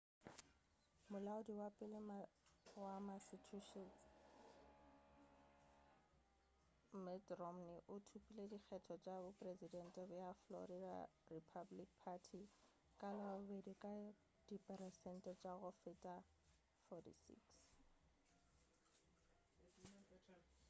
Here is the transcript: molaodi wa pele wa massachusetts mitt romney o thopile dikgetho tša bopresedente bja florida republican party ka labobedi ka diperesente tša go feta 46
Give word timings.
molaodi 1.11 1.53
wa 1.61 1.69
pele 1.77 1.99
wa 2.83 2.93
massachusetts 3.07 4.03
mitt 7.05 7.25
romney 7.39 7.79
o 7.93 7.95
thopile 8.07 8.43
dikgetho 8.53 8.93
tša 9.05 9.15
bopresedente 9.25 10.01
bja 10.09 10.29
florida 10.43 10.95
republican 11.35 11.93
party 12.03 12.41
ka 12.99 13.07
labobedi 13.17 13.73
ka 13.83 13.91
diperesente 14.49 15.31
tša 15.41 15.51
go 15.61 15.69
feta 15.81 16.15
46 16.87 17.49